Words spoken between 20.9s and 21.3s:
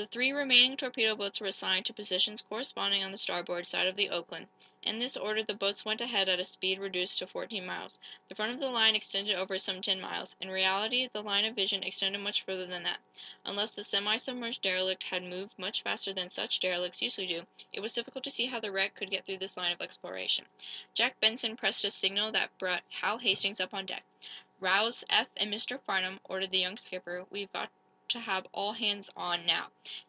Jack